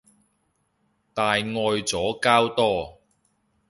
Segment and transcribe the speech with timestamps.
[0.03, 0.03] 大
[1.43, 1.43] 愛
[1.83, 3.01] 左膠多